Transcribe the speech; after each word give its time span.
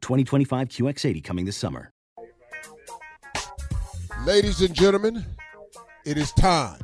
2025 0.00 0.68
QX80 0.68 1.24
coming 1.24 1.44
this 1.44 1.56
summer. 1.56 1.92
Ladies 4.24 4.60
and 4.60 4.74
gentlemen, 4.74 5.24
it 6.04 6.18
is 6.18 6.32
time 6.32 6.80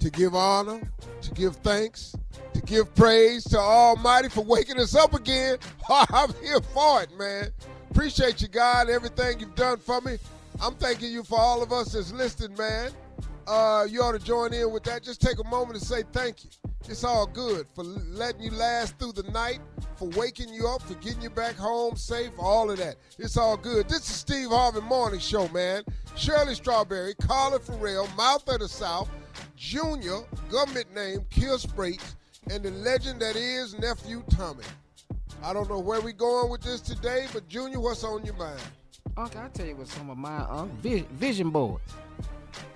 to 0.00 0.10
give 0.10 0.34
honor, 0.34 0.80
to 1.22 1.30
give 1.32 1.56
thanks, 1.56 2.14
to 2.54 2.60
give 2.62 2.94
praise 2.94 3.44
to 3.44 3.58
Almighty 3.58 4.28
for 4.28 4.42
waking 4.42 4.78
us 4.78 4.94
up 4.94 5.14
again. 5.14 5.58
I'm 5.90 6.32
here 6.42 6.60
for 6.60 7.02
it, 7.02 7.10
man. 7.18 7.50
Appreciate 7.90 8.42
you, 8.42 8.48
God, 8.48 8.88
everything 8.90 9.40
you've 9.40 9.54
done 9.54 9.78
for 9.78 10.00
me. 10.00 10.18
I'm 10.60 10.74
thanking 10.74 11.10
you 11.10 11.22
for 11.22 11.38
all 11.38 11.62
of 11.62 11.72
us 11.72 11.92
that's 11.92 12.12
listening, 12.12 12.56
man. 12.56 12.90
Uh, 13.46 13.86
you 13.88 14.02
ought 14.02 14.12
to 14.12 14.18
join 14.18 14.52
in 14.52 14.70
with 14.70 14.84
that. 14.84 15.02
Just 15.02 15.20
take 15.20 15.38
a 15.38 15.48
moment 15.48 15.78
to 15.78 15.84
say 15.84 16.02
thank 16.12 16.44
you. 16.44 16.50
It's 16.90 17.04
all 17.04 17.26
good 17.26 17.66
for 17.74 17.84
letting 17.84 18.42
you 18.42 18.50
last 18.50 18.98
through 18.98 19.12
the 19.12 19.30
night, 19.30 19.60
for 19.96 20.08
waking 20.08 20.48
you 20.54 20.66
up, 20.66 20.80
for 20.80 20.94
getting 20.94 21.20
you 21.20 21.28
back 21.28 21.54
home 21.54 21.96
safe, 21.96 22.30
all 22.38 22.70
of 22.70 22.78
that. 22.78 22.96
It's 23.18 23.36
all 23.36 23.58
good. 23.58 23.90
This 23.90 24.08
is 24.08 24.16
Steve 24.16 24.48
Harvey 24.48 24.80
Morning 24.80 25.20
Show, 25.20 25.48
man. 25.48 25.82
Shirley 26.16 26.54
Strawberry, 26.54 27.14
Carla 27.16 27.58
Ferrell, 27.58 28.08
Mouth 28.16 28.48
of 28.48 28.60
the 28.60 28.68
South, 28.68 29.10
Junior, 29.54 30.20
government 30.50 30.94
name, 30.94 31.20
Kier 31.30 31.58
Spates, 31.58 32.16
and 32.50 32.62
the 32.62 32.70
legend 32.70 33.20
that 33.20 33.36
is 33.36 33.78
Nephew 33.78 34.22
Tommy. 34.30 34.64
I 35.42 35.52
don't 35.52 35.68
know 35.68 35.80
where 35.80 36.00
we 36.00 36.14
going 36.14 36.50
with 36.50 36.62
this 36.62 36.80
today, 36.80 37.26
but 37.34 37.46
Junior, 37.48 37.80
what's 37.80 38.02
on 38.02 38.24
your 38.24 38.34
mind? 38.34 38.60
Uncle, 39.14 39.42
I'll 39.42 39.50
tell 39.50 39.66
you 39.66 39.76
what 39.76 39.88
some 39.88 40.08
of 40.08 40.16
my 40.16 40.38
um, 40.38 40.70
vision, 40.80 41.06
vision 41.12 41.50
boards. 41.50 41.92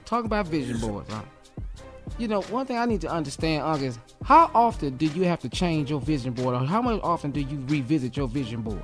Talk 0.05 0.27
about 0.27 0.49
vision 0.49 0.79
boards, 0.79 1.11
huh? 1.11 1.23
You 2.19 2.29
know, 2.29 2.43
one 2.43 2.67
thing 2.67 2.77
I 2.77 2.85
need 2.85 3.01
to 3.01 3.11
understand, 3.11 3.83
is 3.83 3.99
how 4.23 4.51
often 4.55 4.97
do 4.97 5.07
you 5.07 5.25
have 5.25 5.41
to 5.41 5.49
change 5.49 5.91
your 5.91 6.01
vision 6.01 6.33
board, 6.33 6.55
or 6.55 6.65
how 6.65 6.81
much 6.81 7.01
often 7.03 7.31
do 7.31 7.41
you 7.41 7.65
revisit 7.67 8.17
your 8.17 8.29
vision 8.29 8.63
board? 8.63 8.83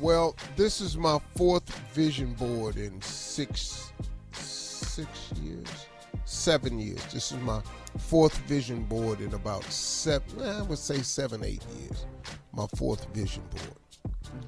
Well, 0.00 0.36
this 0.56 0.80
is 0.80 0.96
my 0.96 1.18
fourth 1.36 1.68
vision 1.92 2.34
board 2.34 2.76
in 2.76 3.00
six 3.00 3.92
six 4.32 5.08
years, 5.40 5.86
seven 6.24 6.78
years. 6.78 7.02
This 7.12 7.32
is 7.32 7.38
my 7.38 7.62
fourth 7.98 8.36
vision 8.38 8.84
board 8.84 9.20
in 9.20 9.32
about 9.34 9.64
seven. 9.64 10.42
I 10.42 10.62
would 10.62 10.78
say 10.78 10.98
seven, 10.98 11.44
eight 11.44 11.64
years. 11.80 12.06
My 12.52 12.66
fourth 12.76 13.06
vision 13.14 13.44
board, 13.50 14.42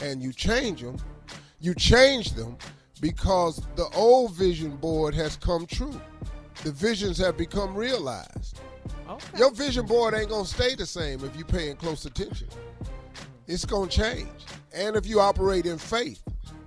and 0.00 0.22
you 0.22 0.32
change 0.32 0.82
them. 0.82 0.96
You 1.60 1.74
change 1.74 2.32
them 2.32 2.56
because 3.00 3.60
the 3.74 3.88
old 3.94 4.32
vision 4.34 4.76
board 4.76 5.14
has 5.14 5.36
come 5.36 5.66
true. 5.66 6.00
The 6.66 6.72
visions 6.72 7.16
have 7.18 7.36
become 7.36 7.76
realized. 7.76 8.58
Okay. 9.08 9.38
Your 9.38 9.52
vision 9.52 9.86
board 9.86 10.14
ain't 10.14 10.30
gonna 10.30 10.44
stay 10.44 10.74
the 10.74 10.84
same 10.84 11.24
if 11.24 11.36
you're 11.36 11.46
paying 11.46 11.76
close 11.76 12.06
attention. 12.06 12.48
It's 13.46 13.64
gonna 13.64 13.88
change. 13.88 14.26
And 14.74 14.96
if 14.96 15.06
you 15.06 15.20
operate 15.20 15.66
in 15.66 15.78
faith. 15.78 16.20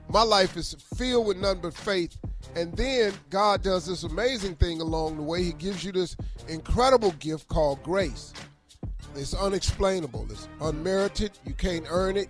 My 0.07 0.21
life 0.23 0.55
is 0.55 0.73
filled 0.95 1.27
with 1.27 1.35
none 1.35 1.59
but 1.59 1.73
faith. 1.73 2.15
And 2.55 2.71
then 2.77 3.11
God 3.29 3.61
does 3.61 3.87
this 3.87 4.03
amazing 4.03 4.55
thing 4.55 4.79
along 4.79 5.17
the 5.17 5.21
way. 5.21 5.43
He 5.43 5.51
gives 5.51 5.83
you 5.83 5.91
this 5.91 6.15
incredible 6.47 7.11
gift 7.19 7.49
called 7.49 7.83
grace. 7.83 8.31
It's 9.15 9.33
unexplainable. 9.33 10.27
It's 10.31 10.47
unmerited. 10.61 11.31
You 11.45 11.55
can't 11.55 11.85
earn 11.89 12.15
it. 12.15 12.29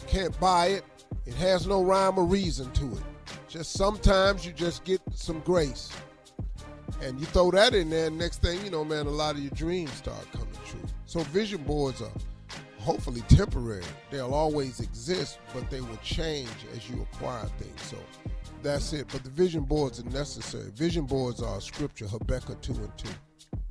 You 0.00 0.06
can't 0.06 0.38
buy 0.38 0.66
it. 0.66 0.84
It 1.24 1.32
has 1.36 1.66
no 1.66 1.82
rhyme 1.82 2.18
or 2.18 2.26
reason 2.26 2.70
to 2.72 2.84
it. 2.92 3.02
Just 3.48 3.72
sometimes 3.72 4.44
you 4.44 4.52
just 4.52 4.84
get 4.84 5.00
some 5.14 5.40
grace. 5.40 5.90
And 7.02 7.18
you 7.18 7.26
throw 7.26 7.50
that 7.52 7.74
in 7.74 7.88
there, 7.88 8.10
next 8.10 8.42
thing 8.42 8.62
you 8.64 8.70
know, 8.70 8.84
man, 8.84 9.06
a 9.06 9.10
lot 9.10 9.34
of 9.34 9.40
your 9.40 9.50
dreams 9.52 9.92
start 9.92 10.30
coming 10.32 10.48
true. 10.66 10.80
So 11.06 11.20
vision 11.20 11.62
boards 11.62 12.02
are 12.02 12.12
hopefully 12.78 13.22
temporary. 13.22 13.84
They'll 14.10 14.34
always 14.34 14.80
exist, 14.80 15.38
but 15.54 15.70
they 15.70 15.80
will 15.80 15.98
change 15.98 16.48
as 16.74 16.88
you 16.90 17.06
acquire 17.12 17.46
things. 17.58 17.82
So 17.82 17.96
that's 18.62 18.92
it. 18.92 19.06
But 19.10 19.24
the 19.24 19.30
vision 19.30 19.62
boards 19.62 20.00
are 20.00 20.10
necessary. 20.10 20.70
Vision 20.74 21.06
boards 21.06 21.42
are 21.42 21.60
scripture, 21.60 22.06
Habakkuk 22.06 22.60
2 22.60 22.72
and 22.72 22.98
2. 22.98 23.08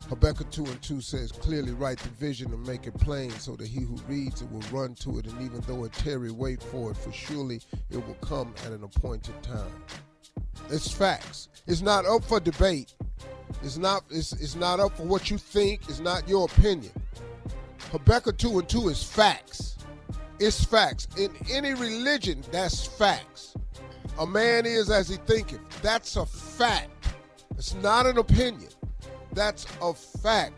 Habakkuk 0.07 0.49
2 0.49 0.65
and 0.65 0.81
2 0.81 1.01
says, 1.01 1.31
Clearly 1.31 1.71
write 1.71 1.99
the 1.99 2.09
vision 2.09 2.51
and 2.51 2.65
make 2.65 2.87
it 2.87 2.97
plain 2.97 3.29
so 3.31 3.55
that 3.55 3.67
he 3.67 3.81
who 3.81 3.95
reads 4.07 4.41
it 4.41 4.51
will 4.51 4.63
run 4.71 4.95
to 4.95 5.19
it, 5.19 5.27
and 5.27 5.41
even 5.41 5.61
though 5.67 5.83
it 5.83 5.93
tarry, 5.93 6.31
wait 6.31 6.63
for 6.63 6.91
it, 6.91 6.97
for 6.97 7.11
surely 7.11 7.61
it 7.91 8.07
will 8.07 8.15
come 8.15 8.53
at 8.65 8.71
an 8.71 8.83
appointed 8.83 9.41
time. 9.43 9.71
It's 10.69 10.91
facts. 10.91 11.49
It's 11.67 11.81
not 11.81 12.05
up 12.05 12.23
for 12.23 12.39
debate. 12.39 12.95
It's 13.63 13.77
not 13.77 14.03
it's, 14.09 14.33
it's 14.33 14.55
not 14.55 14.79
up 14.79 14.95
for 14.97 15.03
what 15.03 15.29
you 15.29 15.37
think. 15.37 15.81
It's 15.89 15.99
not 15.99 16.27
your 16.27 16.45
opinion. 16.45 16.91
Habakkuk 17.91 18.37
2 18.37 18.59
and 18.59 18.69
2 18.69 18.89
is 18.89 19.03
facts. 19.03 19.77
It's 20.39 20.63
facts. 20.63 21.07
In 21.17 21.31
any 21.51 21.73
religion, 21.73 22.43
that's 22.51 22.85
facts. 22.85 23.55
A 24.19 24.25
man 24.25 24.65
is 24.65 24.89
as 24.89 25.09
he 25.09 25.17
thinketh. 25.17 25.59
That's 25.81 26.15
a 26.15 26.25
fact. 26.25 26.89
It's 27.57 27.73
not 27.75 28.05
an 28.05 28.17
opinion. 28.17 28.69
That's 29.33 29.65
a 29.81 29.93
fact. 29.93 30.53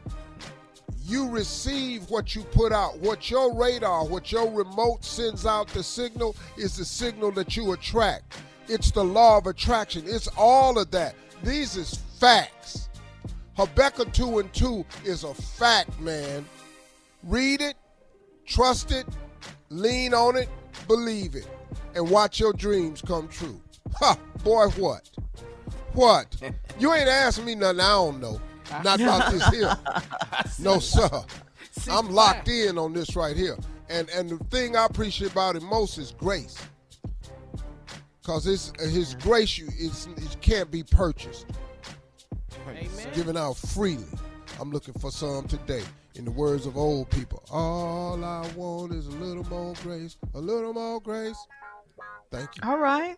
You 1.04 1.30
receive 1.30 2.10
what 2.10 2.36
you 2.36 2.44
put 2.44 2.72
out. 2.72 3.00
What 3.00 3.32
your 3.32 3.56
radar, 3.56 4.06
what 4.06 4.32
your 4.32 4.52
remote 4.52 5.04
sends 5.04 5.46
out 5.46 5.68
the 5.70 5.84
signal 5.84 6.36
is 6.58 6.78
the 6.78 6.86
signal 6.86 7.32
that 7.32 7.58
you 7.58 7.72
attract. 7.72 8.38
It's 8.68 8.92
the 8.92 9.04
law 9.04 9.38
of 9.38 9.48
attraction. 9.48 10.04
It's 10.06 10.28
all 10.38 10.78
of 10.78 10.92
that. 10.92 11.16
These 11.44 11.78
is 11.78 11.96
facts. 12.20 12.90
Habakkuk 13.56 14.14
2 14.14 14.40
and 14.40 14.54
2 14.54 14.86
is 15.06 15.24
a 15.24 15.34
fact, 15.34 16.00
man. 16.00 16.46
Read 17.24 17.62
it, 17.62 17.76
trust 18.46 18.92
it, 18.92 19.06
lean 19.70 20.14
on 20.14 20.36
it, 20.36 20.50
believe 20.88 21.36
it, 21.36 21.48
and 21.96 22.10
watch 22.10 22.40
your 22.40 22.54
dreams 22.54 23.02
come 23.02 23.28
true. 23.28 23.62
Ha, 23.96 24.18
boy, 24.44 24.68
what? 24.78 25.10
What? 25.94 26.36
You 26.80 26.94
ain't 26.94 27.10
asking 27.10 27.46
me 27.46 27.56
nothing 27.56 27.82
I 27.82 27.90
don't 27.90 28.22
know. 28.22 28.42
Not 28.84 29.02
about 29.02 29.32
this 29.32 29.48
here. 29.50 29.76
No, 30.60 30.80
sir. 30.80 31.10
I'm 31.90 32.10
locked 32.10 32.48
in 32.48 32.78
on 32.78 32.94
this 32.94 33.16
right 33.16 33.36
here. 33.36 33.58
And 33.90 34.10
and 34.10 34.30
the 34.30 34.38
thing 34.46 34.76
I 34.78 34.86
appreciate 34.86 35.32
about 35.32 35.56
it 35.58 35.64
most 35.64 35.98
is 35.98 36.12
grace. 36.12 36.58
Cause 38.24 38.46
it's 38.46 38.72
uh, 38.80 38.88
his 38.88 39.16
grace 39.16 39.58
you 39.58 39.68
it's, 39.80 40.08
it 40.18 40.38
can't 40.42 40.70
be 40.70 40.84
purchased. 40.84 41.48
It's 42.70 43.06
given 43.16 43.36
out 43.36 43.58
freely. 43.58 44.06
I'm 44.60 44.72
looking 44.72 44.94
for 44.94 45.12
some 45.12 45.48
today. 45.48 45.84
In 46.16 46.26
the 46.26 46.32
words 46.32 46.66
of 46.66 46.78
old 46.78 47.10
people, 47.10 47.42
all 47.50 48.24
I 48.24 48.46
want 48.56 48.92
is 48.92 49.08
a 49.08 49.12
little 49.12 49.46
more 49.46 49.74
grace, 49.82 50.18
a 50.36 50.40
little 50.40 50.74
more 50.74 51.00
grace. 51.00 51.38
Thank 52.30 52.50
you. 52.58 52.70
All 52.70 52.78
right. 52.78 53.18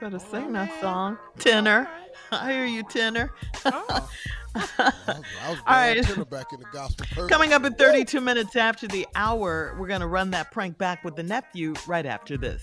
Better 0.00 0.18
sing 0.18 0.52
that 0.52 0.80
song. 0.80 1.18
Tenor. 1.38 1.88
I 2.32 2.52
hear 2.52 2.64
you, 2.64 2.82
tenor. 2.84 3.30
I 3.66 3.70
was, 4.54 4.68
I 4.78 5.50
was 5.50 5.58
All 5.66 5.74
right. 5.76 6.02
tenor 6.02 6.24
back 6.24 6.52
in 6.52 6.60
the 6.60 6.66
gospel. 6.72 7.06
Perfect. 7.10 7.30
Coming 7.30 7.52
up 7.52 7.64
in 7.64 7.74
32 7.74 8.20
minutes 8.20 8.56
after 8.56 8.88
the 8.88 9.06
hour, 9.14 9.76
we're 9.78 9.86
going 9.86 10.00
to 10.00 10.06
run 10.06 10.30
that 10.30 10.50
prank 10.50 10.78
back 10.78 11.04
with 11.04 11.16
the 11.16 11.22
nephew 11.22 11.74
right 11.86 12.06
after 12.06 12.36
this. 12.38 12.62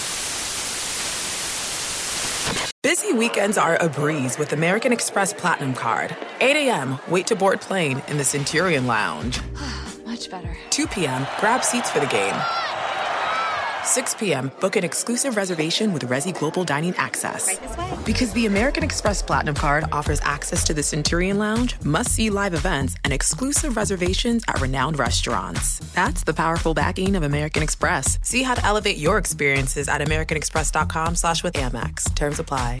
Busy 3.11 3.19
weekends 3.19 3.57
are 3.57 3.75
a 3.75 3.89
breeze 3.89 4.39
with 4.39 4.53
American 4.53 4.93
Express 4.93 5.33
Platinum 5.33 5.73
Card. 5.73 6.15
8 6.39 6.55
a.m., 6.55 6.97
wait 7.09 7.27
to 7.27 7.35
board 7.35 7.59
plane 7.59 8.01
in 8.07 8.15
the 8.15 8.23
Centurion 8.23 8.87
Lounge. 8.87 9.41
Much 10.05 10.29
better. 10.31 10.55
2 10.69 10.87
p.m., 10.87 11.27
grab 11.41 11.61
seats 11.61 11.91
for 11.91 11.99
the 11.99 12.05
game. 12.05 12.33
6 13.83 14.15
p.m., 14.15 14.49
book 14.61 14.77
an 14.77 14.85
exclusive 14.85 15.35
reservation 15.35 15.91
with 15.91 16.07
Resy 16.07 16.33
Global 16.37 16.63
Dining 16.63 16.95
Access. 16.95 17.59
Because 18.05 18.31
the 18.31 18.45
American 18.45 18.81
Express 18.81 19.21
Platinum 19.21 19.55
Card 19.55 19.83
offers 19.91 20.21
access 20.21 20.63
to 20.63 20.73
the 20.73 20.83
Centurion 20.83 21.37
Lounge, 21.37 21.75
must 21.83 22.11
see 22.11 22.29
live 22.29 22.53
events, 22.53 22.95
and 23.03 23.11
exclusive 23.11 23.75
reservations 23.75 24.41
at 24.47 24.61
renowned 24.61 24.97
restaurants. 24.97 25.79
That's 25.93 26.23
the 26.23 26.33
powerful 26.33 26.73
backing 26.73 27.17
of 27.17 27.23
American 27.23 27.61
Express. 27.61 28.19
See 28.21 28.43
how 28.43 28.53
to 28.53 28.65
elevate 28.65 28.97
your 28.97 29.17
experiences 29.17 29.89
at 29.89 29.99
AmericanExpress.com 29.99 31.15
slash 31.15 31.43
with 31.43 31.55
Amex. 31.55 32.15
Terms 32.15 32.39
apply. 32.39 32.80